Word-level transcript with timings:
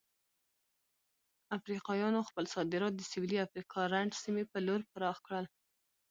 افریقایانو 1.57 2.19
خپل 2.29 2.45
صادرات 2.53 2.93
د 2.95 3.01
سویلي 3.11 3.37
افریقا 3.45 3.81
رنډ 3.93 4.11
سیمې 4.23 4.43
په 4.51 4.57
لور 4.67 4.81
پراخ 4.93 5.17
کړل. 5.25 5.45